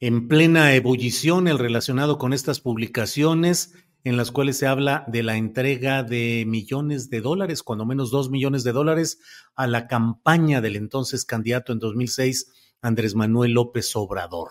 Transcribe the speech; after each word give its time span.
en 0.00 0.28
plena 0.28 0.74
ebullición, 0.74 1.46
el 1.46 1.58
relacionado 1.58 2.18
con 2.18 2.32
estas 2.32 2.60
publicaciones 2.60 3.74
en 4.02 4.16
las 4.16 4.30
cuales 4.30 4.56
se 4.56 4.66
habla 4.66 5.04
de 5.08 5.22
la 5.22 5.36
entrega 5.36 6.02
de 6.02 6.44
millones 6.46 7.10
de 7.10 7.20
dólares, 7.20 7.62
cuando 7.62 7.84
menos 7.84 8.10
dos 8.10 8.30
millones 8.30 8.64
de 8.64 8.72
dólares, 8.72 9.20
a 9.54 9.66
la 9.66 9.86
campaña 9.86 10.62
del 10.62 10.76
entonces 10.76 11.26
candidato 11.26 11.72
en 11.72 11.80
2006, 11.80 12.50
Andrés 12.80 13.14
Manuel 13.14 13.52
López 13.52 13.94
Obrador. 13.96 14.48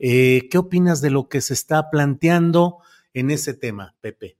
Eh, 0.00 0.48
¿Qué 0.50 0.58
opinas 0.58 1.00
de 1.00 1.10
lo 1.10 1.28
que 1.28 1.40
se 1.40 1.54
está 1.54 1.90
planteando 1.90 2.78
en 3.14 3.30
ese 3.30 3.54
tema, 3.54 3.94
Pepe? 4.00 4.36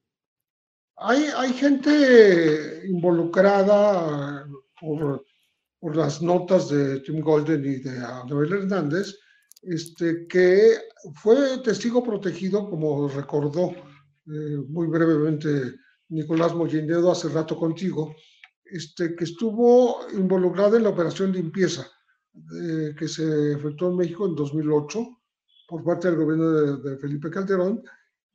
Hay, 0.97 1.53
gente 1.53 2.83
involucrada 2.89 4.45
por, 4.81 5.25
las 5.95 6.21
notas 6.21 6.69
de 6.69 6.99
Tim 7.01 7.21
Golden 7.21 7.65
y 7.65 7.77
de 7.77 8.01
Noel 8.29 8.53
Hernández, 8.53 9.17
este, 9.63 10.27
que 10.27 10.79
fue 11.15 11.59
testigo 11.59 12.03
protegido, 12.03 12.69
como 12.69 13.09
recordó 13.09 13.71
eh, 13.71 14.57
muy 14.69 14.87
brevemente 14.89 15.75
Nicolás 16.09 16.55
Mollinedo 16.55 17.11
hace 17.11 17.29
rato 17.29 17.57
contigo, 17.57 18.15
este, 18.65 19.15
que 19.15 19.25
estuvo 19.25 20.07
involucrado 20.13 20.77
en 20.77 20.83
la 20.85 20.91
operación 20.91 21.33
limpieza 21.33 21.87
eh, 22.55 22.95
que 22.97 23.09
se 23.09 23.53
efectuó 23.53 23.91
en 23.91 23.97
México 23.97 24.27
en 24.27 24.35
2008 24.35 25.07
por 25.69 25.85
parte 25.85 26.09
del 26.09 26.19
gobierno 26.19 26.51
de, 26.51 26.91
de 26.91 26.99
Felipe 26.99 27.31
Calderón, 27.31 27.83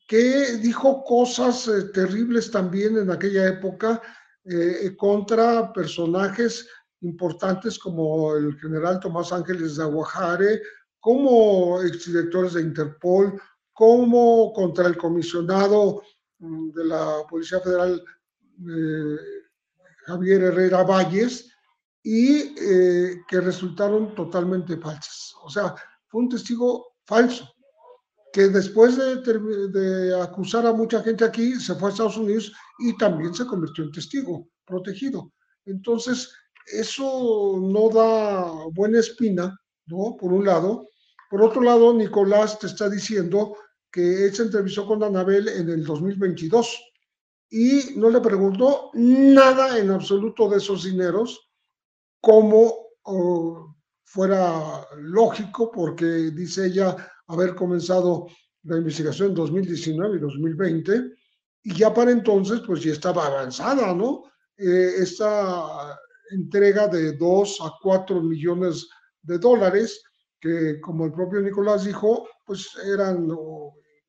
que 0.08 0.58
dijo 0.58 1.04
cosas 1.04 1.68
eh, 1.68 1.84
terribles 1.94 2.52
también 2.52 2.98
en 2.98 3.10
aquella 3.12 3.48
época 3.48 4.02
eh, 4.46 4.94
contra 4.98 5.72
personajes 5.72 6.68
importantes 7.02 7.80
como 7.80 8.36
el 8.36 8.58
general 8.60 9.00
Tomás 9.00 9.32
Ángeles 9.32 9.78
de 9.78 9.84
Aguajare, 9.84 10.62
como 11.04 11.82
exdirectores 11.82 12.54
de 12.54 12.62
Interpol, 12.62 13.38
como 13.74 14.54
contra 14.54 14.88
el 14.88 14.96
comisionado 14.96 16.02
mm, 16.40 16.70
de 16.72 16.86
la 16.86 17.24
Policía 17.30 17.60
Federal 17.60 18.02
eh, 18.62 19.18
Javier 20.06 20.44
Herrera 20.44 20.84
Valles 20.84 21.52
y 22.02 22.56
eh, 22.58 23.22
que 23.28 23.42
resultaron 23.42 24.16
totalmente 24.16 24.78
falsas. 24.78 25.34
O 25.44 25.50
sea, 25.50 25.76
fue 26.08 26.22
un 26.22 26.30
testigo 26.30 26.94
falso, 27.06 27.54
que 28.32 28.48
después 28.48 28.96
de, 28.96 29.18
de, 29.18 30.22
acusar 30.22 30.66
a 30.66 30.72
mucha 30.72 31.04
gente 31.04 31.26
aquí, 31.26 31.56
se 31.56 31.76
fue 31.76 31.90
a 31.90 31.92
Estados 31.92 32.16
Unidos 32.16 32.54
y 32.80 32.98
también 32.98 33.34
se 33.34 33.46
convirtió 33.46 33.84
en 33.84 33.92
testigo 33.92 34.48
protegido. 34.64 35.34
Entonces, 35.66 36.32
eso 36.66 37.60
no 37.62 37.90
da 37.90 38.50
buena 38.72 39.00
espina, 39.00 39.60
¿no? 39.88 40.16
Por 40.18 40.32
un 40.32 40.46
lado, 40.46 40.88
por 41.34 41.42
otro 41.42 41.64
lado, 41.64 41.92
Nicolás 41.96 42.60
te 42.60 42.68
está 42.68 42.88
diciendo 42.88 43.58
que 43.92 44.26
él 44.26 44.36
se 44.36 44.44
entrevistó 44.44 44.86
con 44.86 45.02
Anabel 45.02 45.48
en 45.48 45.68
el 45.68 45.84
2022 45.84 46.80
y 47.50 47.96
no 47.96 48.12
le 48.12 48.22
preguntó 48.22 48.92
nada 48.94 49.80
en 49.80 49.90
absoluto 49.90 50.48
de 50.48 50.58
esos 50.58 50.84
dineros, 50.84 51.50
como 52.22 52.92
fuera 54.04 54.88
lógico, 54.98 55.72
porque 55.72 56.06
dice 56.06 56.68
ella 56.68 56.96
haber 57.26 57.56
comenzado 57.56 58.28
la 58.62 58.78
investigación 58.78 59.30
en 59.30 59.34
2019 59.34 60.18
y 60.18 60.20
2020, 60.20 61.14
y 61.64 61.74
ya 61.74 61.92
para 61.92 62.12
entonces, 62.12 62.60
pues 62.60 62.84
ya 62.84 62.92
estaba 62.92 63.26
avanzada, 63.26 63.92
¿no? 63.96 64.26
Eh, 64.56 64.98
esta 65.00 66.00
entrega 66.30 66.88
de 66.90 67.14
2 67.14 67.58
a 67.62 67.72
4 67.82 68.22
millones 68.22 68.88
de 69.24 69.40
dólares 69.40 70.00
que 70.44 70.82
como 70.82 71.06
el 71.06 71.14
propio 71.14 71.40
Nicolás 71.40 71.86
dijo, 71.86 72.28
pues 72.46 72.68
eran 72.86 73.30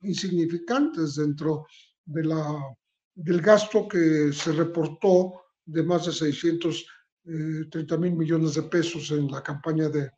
insignificantes 0.00 1.15
dentro 1.15 1.65
de 2.05 2.25
la, 2.25 2.75
del 3.15 3.41
gasto 3.41 3.87
que 3.87 4.33
se 4.33 4.50
reportó 4.50 5.43
de 5.65 5.84
más 5.84 6.06
de 6.06 6.12
630 6.12 7.94
eh, 7.94 7.99
mil 7.99 8.17
millones 8.17 8.55
de 8.55 8.62
pesos 8.62 9.12
en 9.12 9.31
la 9.31 9.44
campaña 9.44 9.89
de, 9.89 10.11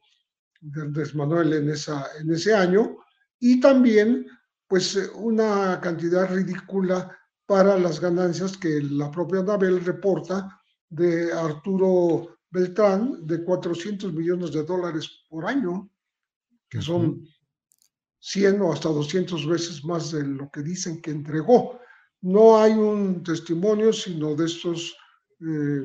de 0.63 0.81
Andrés 0.81 1.15
Manuel 1.15 1.53
en, 1.53 1.69
esa, 1.69 2.07
en 2.19 2.33
ese 2.33 2.55
año, 2.55 2.97
y 3.39 3.61
también 3.61 4.27
pues 4.67 4.97
una 5.17 5.79
cantidad 5.83 6.35
ridícula 6.35 7.15
para 7.45 7.79
las 7.79 8.01
ganancias 8.01 8.57
que 8.57 8.81
la 8.81 9.11
propia 9.11 9.41
Anabel 9.41 9.85
reporta 9.85 10.63
de 10.89 11.31
Arturo 11.31 12.39
Beltrán 12.49 13.27
de 13.27 13.45
400 13.45 14.15
millones 14.15 14.53
de 14.53 14.65
dólares 14.65 15.25
por 15.29 15.45
año 15.45 15.91
que 16.69 16.81
son 16.81 17.27
100 18.21 18.61
o 18.61 18.73
hasta 18.73 18.89
200 18.89 19.47
veces 19.47 19.85
más 19.85 20.11
de 20.11 20.25
lo 20.27 20.51
que 20.51 20.63
dicen 20.63 21.01
que 21.01 21.11
entregó. 21.11 21.79
No 22.23 22.59
hay 22.59 22.73
un 22.73 23.23
testimonio, 23.23 23.93
sino 23.93 24.35
de 24.35 24.47
estos 24.47 24.97
eh, 25.41 25.85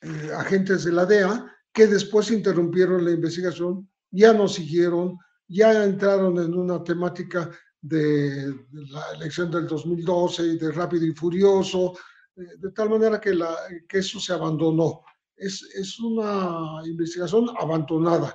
eh, 0.00 0.30
agentes 0.36 0.84
de 0.84 0.92
la 0.92 1.04
DEA 1.04 1.54
que 1.72 1.86
después 1.86 2.30
interrumpieron 2.30 3.04
la 3.04 3.10
investigación, 3.10 3.88
ya 4.10 4.32
no 4.32 4.48
siguieron, 4.48 5.18
ya 5.48 5.84
entraron 5.84 6.38
en 6.38 6.54
una 6.54 6.82
temática 6.82 7.50
de, 7.80 8.54
la 8.72 9.12
elección 9.14 9.50
del 9.50 9.66
2012 9.66 10.42
y 10.42 10.58
de 10.58 10.72
rápido 10.72 11.04
y 11.04 11.12
furioso, 11.12 11.94
eh, 12.36 12.42
de 12.58 12.72
tal 12.72 12.90
manera 12.90 13.20
que, 13.20 13.34
la, 13.34 13.54
que 13.88 13.98
eso 13.98 14.18
se 14.18 14.32
abandonó. 14.32 15.02
Es, 15.36 15.62
es 15.74 16.00
una 16.00 16.80
investigación 16.84 17.50
abandonada 17.60 18.34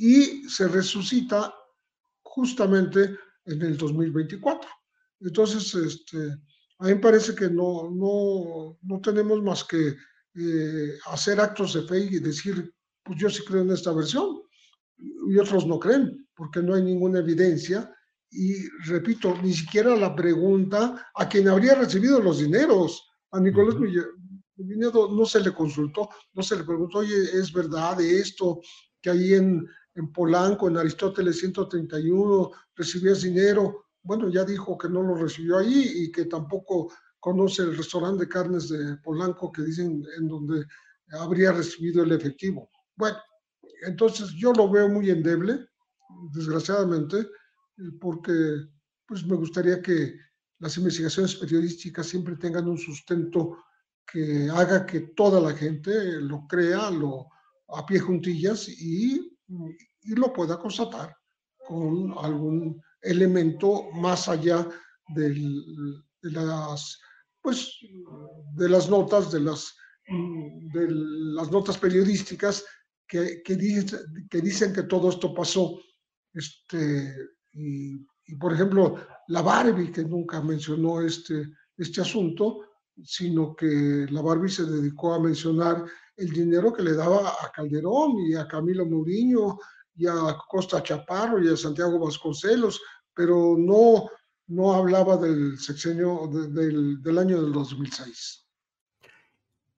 y 0.00 0.48
se 0.48 0.66
resucita 0.66 1.54
justamente 2.22 3.18
en 3.44 3.60
el 3.60 3.76
2024. 3.76 4.66
Entonces, 5.20 5.74
este, 5.74 6.16
a 6.78 6.84
mí 6.84 6.94
me 6.94 6.96
parece 6.96 7.34
que 7.34 7.50
no, 7.50 7.90
no, 7.90 8.78
no 8.80 9.00
tenemos 9.02 9.42
más 9.42 9.62
que 9.62 9.94
eh, 10.36 10.98
hacer 11.04 11.38
actos 11.38 11.74
de 11.74 11.82
fe 11.82 11.98
y 11.98 12.18
decir, 12.18 12.72
pues 13.02 13.20
yo 13.20 13.28
sí 13.28 13.42
creo 13.46 13.60
en 13.60 13.72
esta 13.72 13.92
versión, 13.92 14.40
y 15.28 15.36
otros 15.36 15.66
no 15.66 15.78
creen, 15.78 16.26
porque 16.34 16.62
no 16.62 16.74
hay 16.74 16.82
ninguna 16.82 17.18
evidencia. 17.18 17.94
Y 18.30 18.54
repito, 18.86 19.36
ni 19.42 19.52
siquiera 19.52 19.94
la 19.96 20.16
pregunta 20.16 21.10
a 21.14 21.28
quien 21.28 21.46
habría 21.48 21.74
recibido 21.74 22.20
los 22.20 22.38
dineros. 22.38 23.06
A 23.32 23.40
Nicolás 23.40 23.74
uh 23.74 25.08
no 25.14 25.26
se 25.26 25.40
le 25.40 25.52
consultó, 25.52 26.08
no 26.32 26.42
se 26.42 26.56
le 26.56 26.64
preguntó, 26.64 26.98
oye, 26.98 27.16
¿es 27.34 27.52
verdad 27.52 28.00
esto 28.00 28.60
que 29.00 29.10
ahí 29.10 29.34
en, 29.34 29.66
en 29.94 30.12
Polanco, 30.12 30.68
en 30.68 30.76
Aristóteles 30.76 31.38
131, 31.40 32.50
recibías 32.74 33.22
dinero. 33.22 33.86
Bueno, 34.02 34.28
ya 34.28 34.44
dijo 34.44 34.78
que 34.78 34.88
no 34.88 35.02
lo 35.02 35.14
recibió 35.14 35.58
ahí 35.58 36.04
y 36.04 36.12
que 36.12 36.26
tampoco 36.26 36.92
conoce 37.18 37.62
el 37.62 37.76
restaurante 37.76 38.24
de 38.24 38.30
carnes 38.30 38.68
de 38.68 38.96
Polanco 38.98 39.52
que 39.52 39.62
dicen 39.62 40.02
en 40.18 40.28
donde 40.28 40.64
habría 41.12 41.52
recibido 41.52 42.02
el 42.02 42.12
efectivo. 42.12 42.70
Bueno, 42.96 43.18
entonces 43.86 44.30
yo 44.30 44.52
lo 44.52 44.70
veo 44.70 44.88
muy 44.88 45.10
endeble, 45.10 45.66
desgraciadamente, 46.32 47.26
porque 48.00 48.32
pues 49.06 49.26
me 49.26 49.36
gustaría 49.36 49.80
que 49.82 50.16
las 50.58 50.76
investigaciones 50.76 51.34
periodísticas 51.34 52.06
siempre 52.06 52.36
tengan 52.36 52.68
un 52.68 52.78
sustento 52.78 53.64
que 54.06 54.48
haga 54.50 54.84
que 54.84 55.00
toda 55.16 55.40
la 55.40 55.56
gente 55.56 56.20
lo 56.20 56.46
crea, 56.46 56.90
lo 56.90 57.28
a 57.68 57.86
pie 57.86 58.00
juntillas 58.00 58.68
y, 58.68 59.29
y 60.02 60.14
lo 60.14 60.32
pueda 60.32 60.58
constatar 60.58 61.16
con 61.66 62.14
algún 62.18 62.82
elemento 63.00 63.90
más 63.92 64.28
allá 64.28 64.68
del, 65.08 66.02
de 66.22 66.30
las 66.30 67.00
pues 67.42 67.78
de 68.54 68.68
las 68.68 68.88
notas 68.88 69.32
de 69.32 69.40
las 69.40 69.74
de 70.06 70.86
las 70.90 71.50
notas 71.50 71.78
periodísticas 71.78 72.64
que, 73.06 73.42
que, 73.44 73.56
que 74.28 74.40
dicen 74.40 74.72
que 74.72 74.82
todo 74.84 75.10
esto 75.10 75.34
pasó 75.34 75.78
este 76.32 77.14
y, 77.52 77.94
y, 78.26 78.36
por 78.38 78.52
ejemplo 78.52 78.96
la 79.28 79.42
Barbie 79.42 79.92
que 79.92 80.04
nunca 80.04 80.40
mencionó 80.40 81.00
este 81.00 81.50
este 81.76 82.00
asunto 82.00 82.66
sino 83.02 83.54
que 83.54 84.06
la 84.10 84.20
Barbie 84.20 84.50
se 84.50 84.64
dedicó 84.64 85.14
a 85.14 85.20
mencionar 85.20 85.84
el 86.20 86.30
dinero 86.30 86.72
que 86.72 86.82
le 86.82 86.94
daba 86.94 87.30
a 87.30 87.50
Calderón 87.50 88.18
y 88.18 88.34
a 88.34 88.46
Camilo 88.46 88.84
Mourinho 88.84 89.58
y 89.96 90.06
a 90.06 90.36
Costa 90.48 90.82
Chaparro 90.82 91.42
y 91.42 91.48
a 91.48 91.56
Santiago 91.56 91.98
Vasconcelos, 91.98 92.80
pero 93.14 93.56
no, 93.58 94.10
no 94.48 94.74
hablaba 94.74 95.16
del 95.16 95.58
sexenio 95.58 96.28
del, 96.28 97.02
del 97.02 97.18
año 97.18 97.42
del 97.42 97.52
2006. 97.52 98.46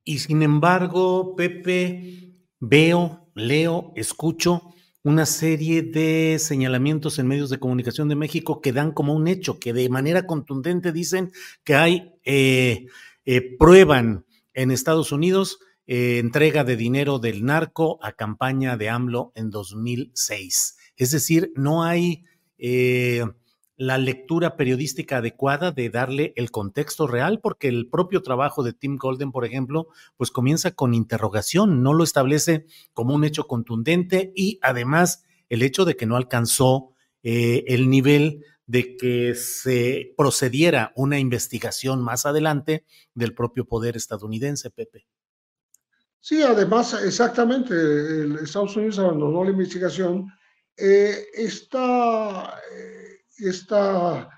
Y 0.05 0.19
sin 0.19 0.43
embargo, 0.43 1.37
Pepe, 1.37 2.35
veo, 2.59 3.29
leo, 3.35 3.93
escucho 3.95 4.73
una 5.05 5.27
serie 5.27 5.83
de 5.83 6.39
señalamientos 6.41 7.19
en 7.19 7.29
medios 7.29 7.51
de 7.51 7.59
comunicación 7.59 8.09
de 8.09 8.17
México 8.17 8.61
que 8.61 8.73
dan 8.73 8.93
como 8.93 9.15
un 9.15 9.29
hecho, 9.29 9.61
que 9.61 9.73
de 9.73 9.89
manera 9.89 10.27
contundente 10.27 10.93
dicen 10.93 11.33
que 11.65 11.75
hay, 11.77 12.15
eh, 12.25 12.87
eh, 13.25 13.57
prueban 13.59 14.27
en 14.55 14.71
Estados 14.71 15.13
Unidos 15.13 15.59
eh, 15.87 16.19
entrega 16.19 16.65
de 16.65 16.77
dinero 16.77 17.19
del 17.19 17.45
narco 17.45 17.99
a 18.03 18.13
campaña 18.13 18.77
de 18.77 18.89
AMLO 18.89 19.33
en 19.35 19.51
2006. 19.51 20.77
Es 20.97 21.11
decir, 21.11 21.53
no 21.57 21.83
hay 21.83 22.25
eh, 22.59 23.25
la 23.77 23.99
lectura 23.99 24.57
periodística 24.57 25.17
adecuada 25.17 25.73
de 25.73 25.91
darle 25.91 26.33
el 26.37 26.53
contexto 26.53 27.09
real, 27.09 27.41
porque 27.41 27.69
el 27.69 27.89
propio 27.89 28.23
trabajo 28.23 28.63
de 28.63 28.73
Tim 28.73 28.97
Golden, 28.97 29.33
por 29.33 29.45
ejemplo, 29.45 29.89
pues 30.17 30.31
comienza 30.31 30.71
con 30.71 30.95
interrogación, 30.95 31.83
no 31.83 31.93
lo 31.93 32.05
establece 32.05 32.67
como 32.93 33.15
un 33.15 33.25
hecho 33.25 33.49
contundente 33.49 34.33
y 34.37 34.61
además 34.63 35.25
el 35.49 35.63
hecho 35.63 35.85
de 35.85 35.97
que 35.97 36.07
no 36.07 36.17
alcanzó 36.17 36.93
eh, 37.25 37.65
el 37.67 37.91
nivel 37.91 38.45
de 38.67 38.97
que 38.97 39.35
se 39.35 40.15
procediera 40.17 40.93
una 40.95 41.19
investigación 41.19 42.03
más 42.03 42.25
adelante 42.25 42.85
del 43.15 43.35
propio 43.35 43.65
poder 43.65 43.97
estadounidense, 43.97 44.71
Pepe. 44.71 45.07
Sí, 46.25 46.41
además, 46.41 46.95
exactamente, 47.03 47.75
el 47.75 48.39
Estados 48.39 48.77
Unidos 48.77 49.01
abandonó 49.01 49.43
la 49.43 49.51
investigación. 49.51 50.33
Eh, 50.77 51.27
esta, 51.35 52.61
eh, 52.73 53.23
esta, 53.39 54.31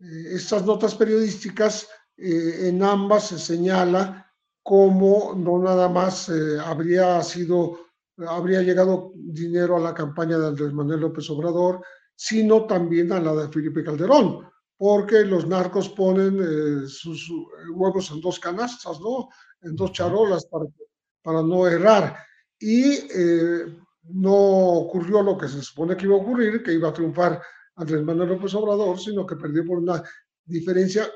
eh, 0.00 0.24
estas 0.34 0.66
notas 0.66 0.94
periodísticas, 0.94 1.88
eh, 2.18 2.68
en 2.68 2.82
ambas 2.82 3.28
se 3.28 3.38
señala 3.38 4.30
cómo 4.62 5.32
no 5.34 5.58
nada 5.58 5.88
más 5.88 6.30
habría 6.62 7.22
sido, 7.22 7.86
habría 8.18 8.60
llegado 8.60 9.12
dinero 9.14 9.78
a 9.78 9.80
la 9.80 9.94
campaña 9.94 10.36
de 10.36 10.48
Andrés 10.48 10.74
Manuel 10.74 11.00
López 11.00 11.30
Obrador, 11.30 11.82
sino 12.14 12.66
también 12.66 13.12
a 13.12 13.20
la 13.20 13.34
de 13.34 13.48
Felipe 13.48 13.82
Calderón, 13.82 14.46
porque 14.76 15.24
los 15.24 15.46
narcos 15.48 15.88
ponen 15.88 16.86
sus 16.86 17.32
huevos 17.74 18.10
en 18.10 18.20
dos 18.20 18.38
canastas, 18.38 19.00
¿no? 19.00 19.30
En 19.62 19.74
dos 19.74 19.92
charolas 19.92 20.44
para 20.44 20.66
que 20.66 20.89
para 21.22 21.42
no 21.42 21.66
errar. 21.66 22.16
Y 22.58 22.92
eh, 22.92 23.78
no 24.04 24.34
ocurrió 24.34 25.22
lo 25.22 25.38
que 25.38 25.48
se 25.48 25.62
supone 25.62 25.96
que 25.96 26.06
iba 26.06 26.14
a 26.16 26.20
ocurrir, 26.20 26.62
que 26.62 26.72
iba 26.72 26.88
a 26.88 26.92
triunfar 26.92 27.40
Andrés 27.76 28.02
Manuel 28.02 28.30
López 28.30 28.54
Obrador, 28.54 28.98
sino 28.98 29.26
que 29.26 29.36
perdió 29.36 29.64
por 29.64 29.78
una 29.78 30.02
diferencia 30.44 31.08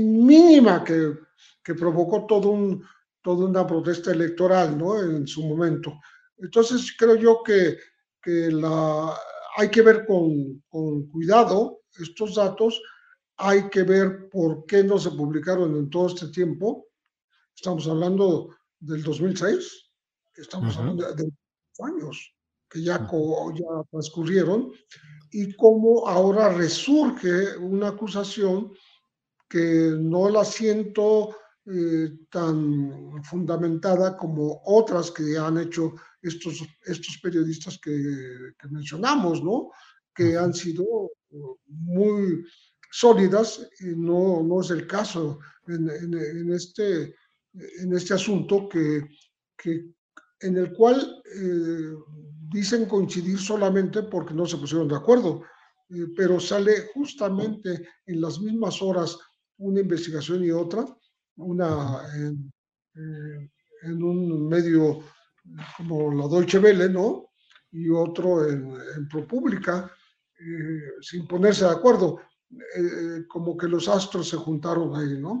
mínima 0.00 0.82
que, 0.84 1.14
que 1.62 1.74
provocó 1.74 2.26
todo 2.26 2.48
un, 2.48 2.82
toda 3.22 3.46
una 3.46 3.66
protesta 3.66 4.12
electoral 4.12 4.78
¿no? 4.78 5.00
en 5.00 5.26
su 5.26 5.42
momento. 5.46 5.92
Entonces 6.38 6.94
creo 6.96 7.16
yo 7.16 7.42
que, 7.42 7.78
que 8.22 8.50
la, 8.50 9.14
hay 9.56 9.68
que 9.70 9.82
ver 9.82 10.06
con, 10.06 10.62
con 10.68 11.08
cuidado 11.08 11.80
estos 11.98 12.36
datos, 12.36 12.80
hay 13.36 13.68
que 13.68 13.82
ver 13.82 14.28
por 14.30 14.64
qué 14.66 14.84
no 14.84 14.98
se 14.98 15.10
publicaron 15.10 15.76
en 15.76 15.90
todo 15.90 16.08
este 16.08 16.28
tiempo. 16.28 16.86
Estamos 17.54 17.86
hablando 17.88 18.56
del 18.80 19.02
2006, 19.02 19.90
estamos 20.36 20.76
hablando 20.76 21.12
de, 21.14 21.30
años 21.80 22.34
que 22.68 22.82
ya, 22.82 22.98
ya 22.98 23.82
transcurrieron, 23.90 24.72
y 25.30 25.54
cómo 25.54 26.06
ahora 26.08 26.52
resurge 26.52 27.56
una 27.56 27.88
acusación 27.88 28.72
que 29.48 29.94
no 29.98 30.28
la 30.28 30.44
siento 30.44 31.36
eh, 31.66 32.10
tan 32.30 33.22
fundamentada 33.24 34.16
como 34.16 34.62
otras 34.64 35.10
que 35.10 35.36
han 35.38 35.58
hecho 35.58 35.94
estos, 36.22 36.62
estos 36.84 37.18
periodistas 37.22 37.78
que, 37.78 38.52
que 38.58 38.68
mencionamos, 38.68 39.42
¿no? 39.42 39.70
que 40.14 40.36
han 40.36 40.52
sido 40.52 40.84
muy 41.66 42.44
sólidas 42.90 43.68
y 43.80 43.88
no, 43.96 44.42
no 44.42 44.60
es 44.60 44.70
el 44.70 44.86
caso 44.86 45.38
en, 45.66 45.88
en, 45.90 46.14
en 46.14 46.52
este 46.52 47.14
en 47.54 47.92
este 47.94 48.14
asunto 48.14 48.68
que, 48.68 49.02
que 49.56 49.92
en 50.40 50.56
el 50.56 50.72
cual 50.72 51.22
eh, 51.34 51.94
dicen 52.50 52.86
coincidir 52.86 53.38
solamente 53.38 54.02
porque 54.04 54.34
no 54.34 54.46
se 54.46 54.56
pusieron 54.56 54.88
de 54.88 54.96
acuerdo, 54.96 55.42
eh, 55.90 56.06
pero 56.16 56.38
sale 56.38 56.88
justamente 56.94 57.88
en 58.06 58.20
las 58.20 58.40
mismas 58.40 58.80
horas 58.82 59.18
una 59.58 59.80
investigación 59.80 60.44
y 60.44 60.50
otra, 60.50 60.86
una 61.36 62.02
en, 62.14 62.52
eh, 62.94 63.50
en 63.82 64.02
un 64.02 64.48
medio 64.48 65.00
como 65.76 66.14
la 66.14 66.28
Deutsche 66.28 66.58
Welle, 66.58 66.88
¿no? 66.88 67.30
Y 67.72 67.88
otro 67.88 68.48
en, 68.48 68.72
en 68.96 69.08
ProPublica, 69.08 69.90
sin 71.00 71.26
ponerse 71.26 71.64
de 71.64 71.72
acuerdo, 71.72 72.20
como 73.28 73.56
que 73.56 73.66
los 73.66 73.88
astros 73.88 74.28
se 74.28 74.36
juntaron 74.36 74.94
ahí, 74.94 75.18
¿no? 75.20 75.40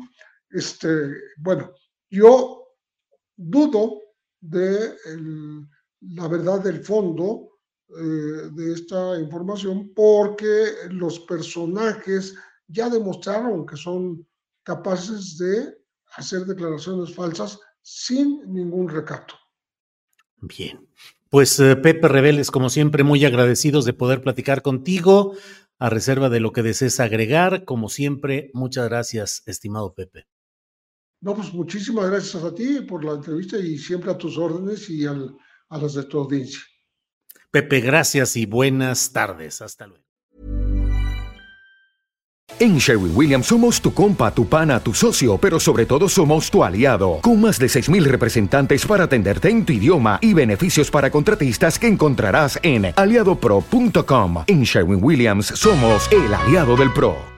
Este, 0.50 0.88
bueno, 1.38 1.72
yo 2.10 2.64
dudo 3.36 4.00
de 4.40 4.94
la 6.00 6.28
verdad 6.28 6.62
del 6.62 6.84
fondo 6.84 7.58
eh, 7.88 8.50
de 8.52 8.72
esta 8.74 9.18
información 9.18 9.92
porque 9.94 10.72
los 10.90 11.20
personajes 11.20 12.34
ya 12.66 12.90
demostraron 12.90 13.64
que 13.64 13.76
son 13.76 14.26
capaces 14.62 15.38
de 15.38 15.74
hacer 16.14 16.44
declaraciones 16.44 17.14
falsas 17.14 17.58
sin 17.80 18.52
ningún 18.52 18.88
recato. 18.88 19.34
Bien, 20.36 20.86
pues 21.30 21.58
eh, 21.60 21.76
Pepe 21.76 22.08
Rebeles, 22.08 22.50
como 22.50 22.68
siempre, 22.68 23.04
muy 23.04 23.24
agradecidos 23.24 23.84
de 23.84 23.94
poder 23.94 24.20
platicar 24.20 24.62
contigo, 24.62 25.34
a 25.78 25.88
reserva 25.88 26.28
de 26.28 26.40
lo 26.40 26.52
que 26.52 26.62
desees 26.62 27.00
agregar. 27.00 27.64
Como 27.64 27.88
siempre, 27.88 28.50
muchas 28.52 28.88
gracias, 28.88 29.42
estimado 29.46 29.94
Pepe. 29.94 30.26
No, 31.20 31.34
pues 31.34 31.52
muchísimas 31.52 32.10
gracias 32.10 32.42
a 32.42 32.54
ti 32.54 32.80
por 32.82 33.04
la 33.04 33.12
entrevista 33.12 33.58
y 33.58 33.76
siempre 33.76 34.10
a 34.10 34.18
tus 34.18 34.38
órdenes 34.38 34.88
y 34.88 35.04
al, 35.04 35.36
a 35.68 35.78
las 35.78 35.94
de 35.94 36.04
tu 36.04 36.18
audiencia. 36.18 36.60
Pepe, 37.50 37.80
gracias 37.80 38.36
y 38.36 38.46
buenas 38.46 39.12
tardes. 39.12 39.60
Hasta 39.62 39.86
luego. 39.86 40.04
En 42.60 42.78
Sherwin 42.78 43.12
Williams 43.14 43.46
somos 43.46 43.80
tu 43.80 43.94
compa, 43.94 44.32
tu 44.32 44.46
pana, 44.48 44.80
tu 44.80 44.92
socio, 44.92 45.38
pero 45.38 45.60
sobre 45.60 45.86
todo 45.86 46.08
somos 46.08 46.50
tu 46.50 46.64
aliado, 46.64 47.20
con 47.22 47.40
más 47.40 47.58
de 47.58 47.66
6.000 47.66 48.02
representantes 48.04 48.84
para 48.84 49.04
atenderte 49.04 49.48
en 49.48 49.64
tu 49.64 49.72
idioma 49.72 50.18
y 50.20 50.34
beneficios 50.34 50.90
para 50.90 51.08
contratistas 51.08 51.78
que 51.78 51.86
encontrarás 51.86 52.58
en 52.62 52.92
aliadopro.com. 52.96 54.44
En 54.48 54.64
Sherwin 54.64 55.02
Williams 55.02 55.46
somos 55.46 56.10
el 56.10 56.34
aliado 56.34 56.76
del 56.76 56.92
PRO. 56.92 57.37